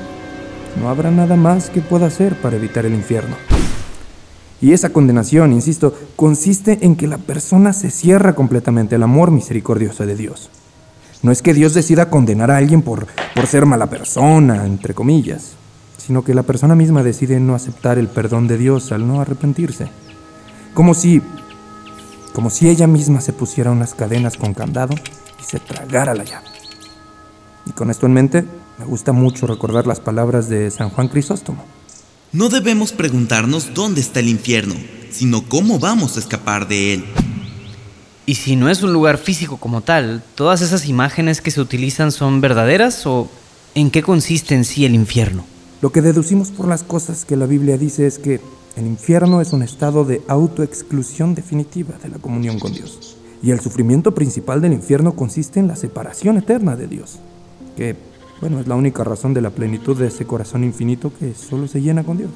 no 0.81 0.89
habrá 0.89 1.11
nada 1.11 1.37
más 1.37 1.71
que 1.71 1.81
pueda 1.81 2.07
hacer 2.07 2.41
para 2.41 2.57
evitar 2.57 2.87
el 2.87 2.95
infierno. 2.95 3.35
Y 4.61 4.73
esa 4.73 4.91
condenación, 4.91 5.53
insisto, 5.53 5.93
consiste 6.15 6.79
en 6.83 6.95
que 6.95 7.09
la 7.09 7.19
persona 7.19 7.73
se 7.73 7.91
cierra 7.91 8.35
completamente 8.35 8.95
al 8.95 9.03
amor 9.03 9.33
misericordioso 9.33 10.07
de 10.07 10.15
Dios. 10.15 10.51
No 11.23 11.33
es 11.33 11.43
que 11.43 11.53
Dios 11.53 11.75
decida 11.75 12.11
condenar 12.11 12.53
a 12.53 12.59
alguien 12.59 12.83
por, 12.83 13.09
por 13.35 13.47
ser 13.49 13.67
mala 13.67 13.91
persona, 13.91 14.65
entre 14.65 14.95
comillas, 14.95 15.55
sino 15.99 16.23
que 16.23 16.35
la 16.35 16.45
persona 16.45 16.77
misma 16.77 17.03
decide 17.03 17.41
no 17.41 17.57
aceptar 17.57 17.99
el 17.99 18.07
perdón 18.07 18.47
de 18.47 18.57
Dios 18.57 18.93
al 18.93 19.07
no 19.07 19.21
arrepentirse. 19.21 19.89
Como 20.75 20.95
si, 20.95 21.23
como 22.33 22.49
si 22.49 22.69
ella 22.69 22.87
misma 22.87 23.21
se 23.21 23.33
pusiera 23.33 23.73
unas 23.73 23.95
cadenas 23.95 24.37
con 24.37 24.55
candado 24.55 24.95
y 25.43 25.45
se 25.45 25.59
tragara 25.59 26.15
la 26.15 26.25
llave. 26.25 26.47
Y 27.67 27.73
con 27.73 27.91
esto 27.91 28.07
en 28.07 28.13
mente, 28.13 28.45
me 28.79 28.85
gusta 28.85 29.13
mucho 29.13 29.47
recordar 29.47 29.87
las 29.87 30.01
palabras 30.01 30.49
de 30.49 30.71
San 30.71 30.91
Juan 30.91 31.09
Crisóstomo. 31.09 31.65
No 32.33 32.49
debemos 32.49 32.93
preguntarnos 32.93 33.75
dónde 33.75 34.01
está 34.01 34.21
el 34.21 34.29
infierno, 34.29 34.75
sino 35.11 35.43
cómo 35.49 35.79
vamos 35.79 36.17
a 36.17 36.21
escapar 36.21 36.67
de 36.67 36.95
él. 36.95 37.05
Y 38.25 38.37
si 38.37 38.57
no 38.57 38.71
es 38.71 38.83
un 38.83 38.93
lugar 38.93 39.19
físico 39.19 39.57
como 39.57 39.81
tal, 39.81 40.23
¿todas 40.35 40.63
esas 40.63 40.87
imágenes 40.87 41.41
que 41.41 41.51
se 41.51 41.61
utilizan 41.61 42.13
son 42.13 42.41
verdaderas 42.41 43.07
o 43.07 43.29
en 43.75 43.91
qué 43.91 44.03
consiste 44.03 44.55
en 44.55 44.65
sí 44.65 44.85
el 44.85 44.95
infierno? 44.95 45.45
Lo 45.81 45.91
que 45.91 46.01
deducimos 46.01 46.51
por 46.51 46.69
las 46.69 46.85
cosas 46.85 47.25
que 47.25 47.37
la 47.37 47.47
Biblia 47.47 47.77
dice 47.77 48.07
es 48.07 48.19
que 48.19 48.41
el 48.77 48.87
infierno 48.87 49.41
es 49.41 49.53
un 49.53 49.63
estado 49.63 50.05
de 50.05 50.23
autoexclusión 50.29 51.35
definitiva 51.35 51.95
de 52.03 52.09
la 52.09 52.19
comunión 52.19 52.59
con 52.59 52.73
Dios. 52.73 53.12
Y 53.43 53.51
el 53.51 53.61
sufrimiento 53.61 54.15
principal 54.15 54.61
del 54.61 54.73
infierno 54.73 55.15
consiste 55.15 55.59
en 55.59 55.67
la 55.67 55.77
separación 55.77 56.37
eterna 56.37 56.77
de 56.77 56.87
Dios, 56.87 57.19
que 57.77 57.97
bueno, 58.41 58.61
es 58.61 58.67
la 58.67 58.75
única 58.75 59.05
razón 59.05 59.35
de 59.35 59.41
la 59.41 59.51
plenitud 59.51 59.97
de 59.97 60.09
ese 60.09 60.27
corazón 60.27 60.65
infinito 60.65 61.13
que 61.19 61.33
solo 61.35 61.69
se 61.69 61.81
llena 61.81 62.03
con 62.03 62.19
Dios. 62.19 62.31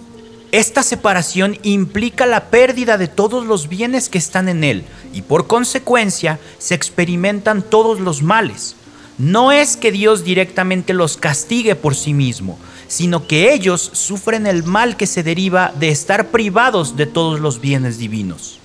Esta 0.52 0.84
separación 0.84 1.58
implica 1.64 2.26
la 2.26 2.44
pérdida 2.50 2.96
de 2.96 3.08
todos 3.08 3.44
los 3.44 3.68
bienes 3.68 4.08
que 4.08 4.18
están 4.18 4.48
en 4.48 4.62
él 4.62 4.84
y 5.12 5.22
por 5.22 5.48
consecuencia 5.48 6.38
se 6.58 6.74
experimentan 6.74 7.62
todos 7.62 7.98
los 7.98 8.22
males. 8.22 8.76
No 9.18 9.50
es 9.50 9.76
que 9.76 9.90
Dios 9.90 10.24
directamente 10.24 10.94
los 10.94 11.16
castigue 11.16 11.74
por 11.74 11.96
sí 11.96 12.14
mismo, 12.14 12.58
sino 12.86 13.26
que 13.26 13.52
ellos 13.52 13.90
sufren 13.92 14.46
el 14.46 14.62
mal 14.62 14.96
que 14.96 15.06
se 15.06 15.22
deriva 15.22 15.72
de 15.78 15.88
estar 15.88 16.28
privados 16.28 16.96
de 16.96 17.06
todos 17.06 17.40
los 17.40 17.60
bienes 17.60 17.98
divinos. 17.98 18.60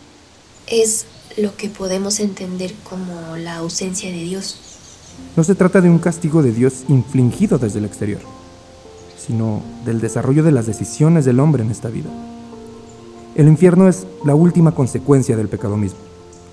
Es 0.67 1.07
lo 1.37 1.55
que 1.55 1.69
podemos 1.69 2.19
entender 2.19 2.73
como 2.83 3.37
la 3.37 3.57
ausencia 3.57 4.09
de 4.09 4.23
Dios. 4.23 4.57
No 5.35 5.43
se 5.43 5.55
trata 5.55 5.81
de 5.81 5.89
un 5.89 5.99
castigo 5.99 6.41
de 6.43 6.51
Dios 6.51 6.83
infligido 6.87 7.57
desde 7.57 7.79
el 7.79 7.85
exterior, 7.85 8.21
sino 9.17 9.61
del 9.85 10.01
desarrollo 10.01 10.43
de 10.43 10.51
las 10.51 10.65
decisiones 10.65 11.25
del 11.25 11.39
hombre 11.39 11.63
en 11.63 11.71
esta 11.71 11.89
vida. 11.89 12.09
El 13.35 13.47
infierno 13.47 13.87
es 13.87 14.05
la 14.25 14.35
última 14.35 14.73
consecuencia 14.73 15.37
del 15.37 15.47
pecado 15.47 15.77
mismo, 15.77 15.99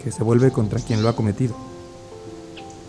que 0.03 0.13
se 0.13 0.23
vuelve 0.23 0.53
contra 0.53 0.81
quien 0.81 1.03
lo 1.03 1.09
ha 1.09 1.17
cometido. 1.17 1.57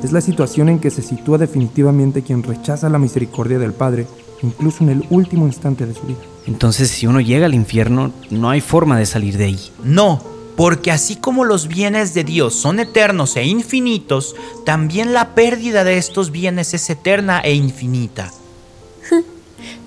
Es 0.03 0.12
la 0.12 0.22
situación 0.22 0.69
en 0.69 0.79
que 0.79 0.91
se 0.91 1.01
sitúa 1.01 1.38
definitivamente 1.38 2.22
quien 2.22 2.43
rechaza 2.43 2.88
la 2.89 3.00
misericordia 3.00 3.60
del 3.60 3.74
Padre, 3.74 4.08
incluso 4.41 4.84
en 4.84 4.89
el 4.89 5.05
último 5.10 5.46
instante 5.46 5.86
de 5.86 5.93
su 5.93 6.03
vida. 6.03 6.19
Entonces, 6.46 6.89
si 6.89 7.08
uno 7.08 7.19
llega 7.19 7.48
al 7.48 7.53
infierno, 7.53 8.12
no 8.29 8.50
hay 8.50 8.62
forma 8.62 8.98
de 8.98 9.05
salir 9.05 9.38
de 9.38 9.46
ahí. 9.46 9.60
No, 9.84 10.22
porque 10.60 10.92
así 10.92 11.16
como 11.16 11.46
los 11.46 11.70
bienes 11.70 12.13
de 12.13 12.25
Dios 12.25 12.54
son 12.54 12.82
eternos 12.82 13.38
e 13.38 13.46
infinitos, 13.46 14.36
también 14.66 15.13
la 15.13 15.34
pérdida 15.34 15.86
de 15.86 15.98
estos 15.98 16.32
bienes 16.32 16.74
es 16.74 16.89
eterna 16.89 17.39
e 17.39 17.54
infinita. 17.54 18.34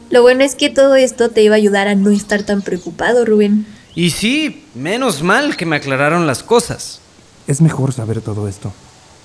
Lo 0.09 0.23
bueno 0.23 0.45
es 0.45 0.55
que 0.55 0.71
todo 0.71 0.95
esto 0.95 1.29
te 1.29 1.43
iba 1.43 1.57
a 1.57 1.59
ayudar 1.59 1.89
a 1.89 1.95
no 1.95 2.09
estar 2.09 2.45
tan 2.45 2.63
preocupado, 2.63 3.27
Rubén. 3.27 3.67
Y 3.95 4.13
sí, 4.13 4.65
menos 4.75 5.23
mal 5.23 5.59
que 5.59 5.67
me 5.67 5.77
aclararon 5.77 6.27
las 6.27 6.43
cosas. 6.43 7.03
Es 7.47 7.61
mejor 7.61 7.93
saber 7.93 8.23
todo 8.23 8.49
esto. 8.49 8.73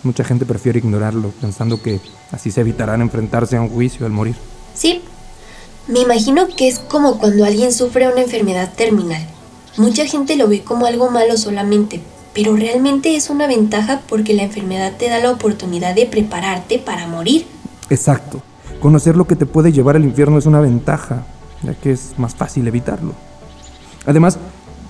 Mucha 0.03 0.25
gente 0.25 0.45
prefiere 0.45 0.79
ignorarlo, 0.79 1.31
pensando 1.39 1.81
que 1.81 2.01
así 2.33 2.51
se 2.51 2.59
evitarán 2.59 2.99
enfrentarse 2.99 3.55
a 3.55 3.61
un 3.61 3.69
juicio 3.69 4.05
al 4.05 4.11
morir. 4.11 4.35
Sí, 4.75 5.01
me 5.87 6.01
imagino 6.01 6.49
que 6.49 6.67
es 6.67 6.79
como 6.79 7.19
cuando 7.19 7.45
alguien 7.45 7.71
sufre 7.71 8.09
una 8.09 8.19
enfermedad 8.19 8.73
terminal. 8.75 9.36
Mucha 9.77 10.07
gente 10.07 10.35
lo 10.37 10.47
ve 10.47 10.63
como 10.63 10.87
algo 10.87 11.11
malo 11.11 11.37
solamente, 11.37 12.01
pero 12.33 12.55
realmente 12.55 13.15
es 13.15 13.29
una 13.29 13.45
ventaja 13.45 14.01
porque 14.09 14.33
la 14.33 14.41
enfermedad 14.41 14.93
te 14.97 15.07
da 15.07 15.19
la 15.19 15.29
oportunidad 15.29 15.93
de 15.93 16.07
prepararte 16.07 16.79
para 16.79 17.07
morir. 17.07 17.45
Exacto. 17.91 18.41
Conocer 18.79 19.15
lo 19.15 19.27
que 19.27 19.35
te 19.35 19.45
puede 19.45 19.71
llevar 19.71 19.95
al 19.95 20.03
infierno 20.03 20.39
es 20.39 20.47
una 20.47 20.61
ventaja, 20.61 21.27
ya 21.61 21.75
que 21.75 21.91
es 21.91 22.15
más 22.17 22.33
fácil 22.33 22.67
evitarlo. 22.67 23.13
Además, 24.07 24.39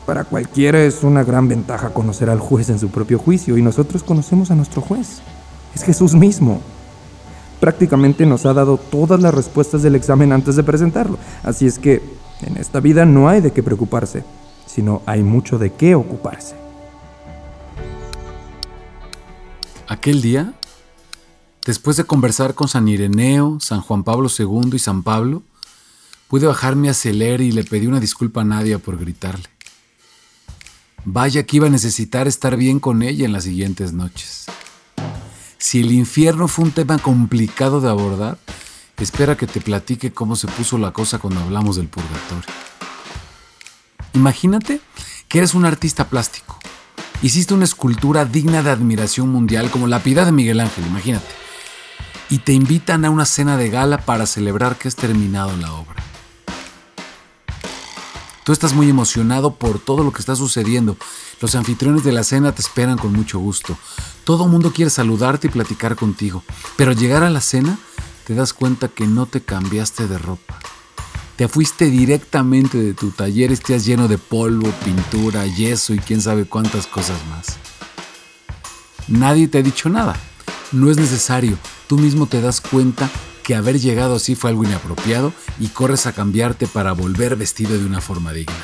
para 0.05 0.23
cualquiera 0.23 0.81
es 0.81 1.03
una 1.03 1.25
gran 1.25 1.49
ventaja 1.49 1.89
conocer 1.89 2.29
al 2.29 2.39
juez 2.39 2.69
en 2.69 2.79
su 2.79 2.87
propio 2.87 3.19
juicio 3.19 3.57
y 3.57 3.61
nosotros 3.61 4.03
conocemos 4.03 4.51
a 4.51 4.55
nuestro 4.55 4.81
juez. 4.81 5.19
Es 5.75 5.83
Jesús 5.83 6.15
mismo. 6.15 6.61
Prácticamente 7.59 8.25
nos 8.25 8.45
ha 8.45 8.53
dado 8.53 8.77
todas 8.77 9.21
las 9.21 9.33
respuestas 9.33 9.81
del 9.81 9.95
examen 9.95 10.31
antes 10.31 10.55
de 10.55 10.63
presentarlo. 10.63 11.17
Así 11.43 11.65
es 11.65 11.77
que 11.77 12.01
en 12.41 12.55
esta 12.55 12.79
vida 12.79 13.05
no 13.05 13.27
hay 13.27 13.41
de 13.41 13.51
qué 13.51 13.61
preocuparse, 13.63 14.23
sino 14.67 15.01
hay 15.07 15.23
mucho 15.23 15.57
de 15.57 15.73
qué 15.73 15.95
ocuparse. 15.95 16.55
Aquel 19.87 20.21
día, 20.21 20.53
después 21.65 21.97
de 21.97 22.03
conversar 22.03 22.53
con 22.53 22.67
San 22.67 22.87
Ireneo, 22.87 23.57
San 23.61 23.81
Juan 23.81 24.03
Pablo 24.03 24.29
II 24.37 24.71
y 24.73 24.79
San 24.79 25.01
Pablo, 25.01 25.41
pude 26.27 26.45
bajarme 26.45 26.89
a 26.89 26.93
Celer 26.93 27.41
y 27.41 27.51
le 27.51 27.63
pedí 27.63 27.87
una 27.87 28.01
disculpa 28.01 28.41
a 28.41 28.43
Nadia 28.43 28.79
por 28.79 28.97
gritarle. 28.97 29.47
Vaya 31.05 31.43
que 31.43 31.55
iba 31.55 31.67
a 31.67 31.71
necesitar 31.71 32.27
estar 32.27 32.57
bien 32.57 32.79
con 32.79 33.01
ella 33.01 33.25
en 33.25 33.31
las 33.31 33.45
siguientes 33.45 33.93
noches. 33.93 34.45
Si 35.57 35.79
el 35.79 35.93
infierno 35.93 36.49
fue 36.49 36.65
un 36.65 36.71
tema 36.71 36.97
complicado 36.97 37.79
de 37.79 37.89
abordar, 37.89 38.37
espera 38.97 39.37
que 39.37 39.47
te 39.47 39.61
platique 39.61 40.11
cómo 40.11 40.35
se 40.35 40.47
puso 40.47 40.77
la 40.77 40.91
cosa 40.91 41.17
cuando 41.17 41.39
hablamos 41.39 41.77
del 41.77 41.87
purgatorio. 41.87 42.43
Imagínate 44.17 44.81
que 45.27 45.37
eres 45.37 45.53
un 45.53 45.63
artista 45.63 46.09
plástico. 46.09 46.57
Hiciste 47.21 47.53
una 47.53 47.65
escultura 47.65 48.25
digna 48.25 48.63
de 48.63 48.71
admiración 48.71 49.29
mundial 49.29 49.69
como 49.69 49.85
la 49.85 50.01
piedad 50.01 50.25
de 50.25 50.31
Miguel 50.31 50.59
Ángel, 50.59 50.87
imagínate. 50.87 51.27
Y 52.31 52.39
te 52.39 52.51
invitan 52.51 53.05
a 53.05 53.11
una 53.11 53.25
cena 53.25 53.57
de 53.57 53.69
gala 53.69 53.99
para 53.99 54.25
celebrar 54.25 54.75
que 54.75 54.87
has 54.87 54.95
terminado 54.95 55.55
la 55.57 55.71
obra. 55.71 56.03
Tú 58.43 58.53
estás 58.53 58.73
muy 58.73 58.89
emocionado 58.89 59.53
por 59.53 59.77
todo 59.77 60.03
lo 60.03 60.11
que 60.11 60.19
está 60.21 60.35
sucediendo. 60.35 60.97
Los 61.39 61.53
anfitriones 61.53 62.03
de 62.03 62.11
la 62.11 62.23
cena 62.23 62.55
te 62.55 62.63
esperan 62.63 62.97
con 62.97 63.13
mucho 63.13 63.37
gusto. 63.37 63.77
Todo 64.23 64.45
el 64.45 64.49
mundo 64.49 64.73
quiere 64.73 64.89
saludarte 64.89 65.45
y 65.45 65.51
platicar 65.51 65.95
contigo. 65.95 66.43
Pero 66.75 66.89
al 66.89 66.97
llegar 66.97 67.21
a 67.21 67.29
la 67.29 67.41
cena, 67.41 67.77
te 68.25 68.33
das 68.33 68.53
cuenta 68.53 68.87
que 68.87 69.05
no 69.05 69.27
te 69.27 69.41
cambiaste 69.41 70.07
de 70.07 70.17
ropa. 70.17 70.57
Te 71.37 71.47
fuiste 71.47 71.85
directamente 71.91 72.79
de 72.79 72.95
tu 72.95 73.11
taller, 73.11 73.51
estás 73.51 73.85
lleno 73.85 74.07
de 74.07 74.17
polvo, 74.17 74.71
pintura, 74.83 75.45
yeso 75.45 75.93
y 75.93 75.99
quién 75.99 76.19
sabe 76.19 76.45
cuántas 76.45 76.87
cosas 76.87 77.19
más. 77.29 77.57
Nadie 79.07 79.47
te 79.47 79.59
ha 79.59 79.61
dicho 79.61 79.87
nada. 79.87 80.19
No 80.71 80.89
es 80.89 80.97
necesario. 80.97 81.59
Tú 81.85 81.99
mismo 81.99 82.25
te 82.25 82.41
das 82.41 82.59
cuenta 82.59 83.07
que 83.43 83.53
haber 83.53 83.79
llegado 83.79 84.15
así 84.15 84.33
fue 84.33 84.49
algo 84.49 84.63
inapropiado 84.63 85.31
y 85.59 85.67
corres 85.67 86.07
a 86.07 86.11
cambiarte 86.11 86.65
para 86.65 86.93
volver 86.93 87.35
vestido 87.35 87.77
de 87.77 87.85
una 87.85 88.01
forma 88.01 88.33
digna. 88.33 88.57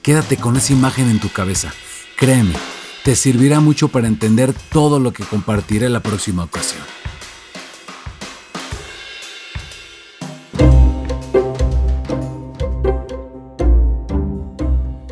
Quédate 0.00 0.36
con 0.36 0.56
esa 0.56 0.74
imagen 0.74 1.10
en 1.10 1.18
tu 1.18 1.28
cabeza. 1.28 1.74
Créeme, 2.16 2.54
te 3.02 3.16
servirá 3.16 3.58
mucho 3.58 3.88
para 3.88 4.06
entender 4.06 4.54
todo 4.70 5.00
lo 5.00 5.12
que 5.12 5.24
compartiré 5.24 5.88
la 5.88 6.04
próxima 6.04 6.44
ocasión. 6.44 6.93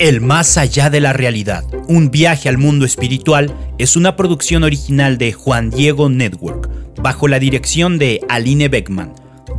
El 0.02 0.21
más 0.21 0.59
allá 0.59 0.90
de 0.90 1.00
la 1.00 1.12
realidad, 1.12 1.62
Un 1.87 2.11
viaje 2.11 2.49
al 2.49 2.59
mundo 2.59 2.85
espiritual 2.85 3.54
es 3.78 3.94
una 3.94 4.16
producción 4.16 4.64
original 4.64 5.16
de 5.16 5.32
Juan 5.32 5.71
Diego 5.71 6.09
Network, 6.09 6.68
bajo 7.00 7.28
la 7.28 7.38
dirección 7.38 8.00
de 8.00 8.21
Aline 8.28 8.66
Beckman, 8.66 9.12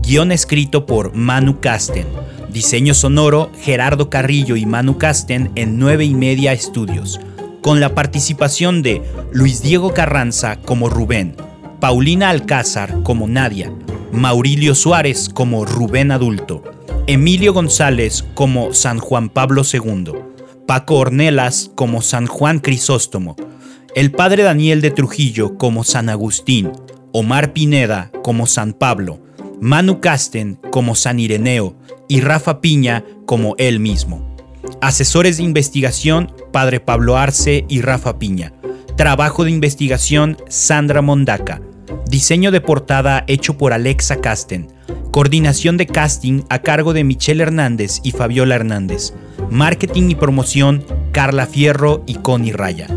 guion 0.05 0.33
escrito 0.33 0.85
por 0.85 1.15
Manu 1.15 1.61
Casten, 1.61 2.07
diseño 2.49 2.93
sonoro 2.93 3.53
Gerardo 3.61 4.09
Carrillo 4.09 4.57
y 4.57 4.65
Manu 4.65 4.97
Casten 4.97 5.49
en 5.55 5.79
9 5.79 6.03
y 6.03 6.13
media 6.13 6.51
estudios, 6.51 7.21
con 7.61 7.79
la 7.79 7.95
participación 7.95 8.81
de 8.81 9.01
Luis 9.31 9.61
Diego 9.61 9.93
Carranza 9.93 10.57
como 10.57 10.89
Rubén, 10.89 11.37
Paulina 11.79 12.29
Alcázar 12.29 13.01
como 13.03 13.29
Nadia, 13.29 13.71
Maurilio 14.11 14.75
Suárez 14.75 15.29
como 15.33 15.63
Rubén 15.63 16.11
adulto, 16.11 16.63
Emilio 17.07 17.53
González 17.53 18.25
como 18.33 18.73
San 18.73 18.99
Juan 18.99 19.29
Pablo 19.29 19.61
II, 19.71 20.32
Paco 20.67 20.95
Ornelas 20.95 21.71
como 21.75 22.01
San 22.01 22.25
Juan 22.25 22.59
Crisóstomo, 22.59 23.35
el 23.95 24.11
padre 24.11 24.43
Daniel 24.43 24.81
de 24.81 24.91
Trujillo 24.91 25.57
como 25.57 25.83
San 25.83 26.09
Agustín, 26.09 26.71
Omar 27.11 27.53
Pineda 27.53 28.11
como 28.23 28.47
San 28.47 28.73
Pablo, 28.73 29.21
Manu 29.59 29.99
Casten 29.99 30.59
como 30.71 30.95
San 30.95 31.19
Ireneo 31.19 31.75
y 32.07 32.21
Rafa 32.21 32.61
Piña 32.61 33.03
como 33.25 33.55
él 33.57 33.79
mismo. 33.79 34.35
Asesores 34.81 35.37
de 35.37 35.43
investigación, 35.43 36.31
Padre 36.51 36.79
Pablo 36.79 37.17
Arce 37.17 37.65
y 37.67 37.81
Rafa 37.81 38.17
Piña. 38.17 38.53
Trabajo 38.97 39.43
de 39.43 39.51
investigación, 39.51 40.37
Sandra 40.47 41.01
Mondaca. 41.01 41.61
Diseño 42.09 42.51
de 42.51 42.61
portada 42.61 43.23
hecho 43.27 43.57
por 43.57 43.73
Alexa 43.73 44.21
Casten. 44.21 44.67
Coordinación 45.11 45.77
de 45.77 45.87
casting 45.87 46.43
a 46.49 46.59
cargo 46.59 46.93
de 46.93 47.03
Michelle 47.03 47.43
Hernández 47.43 47.99
y 48.03 48.11
Fabiola 48.11 48.55
Hernández. 48.55 49.13
Marketing 49.53 50.09
y 50.09 50.15
promoción, 50.15 50.83
Carla 51.11 51.45
Fierro 51.45 52.03
y 52.07 52.15
Connie 52.15 52.53
Raya. 52.53 52.87